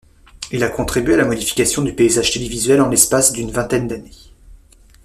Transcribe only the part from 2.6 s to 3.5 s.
en l'espace